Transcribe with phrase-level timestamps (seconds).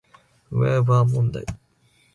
[0.49, 1.45] ウェーバー問題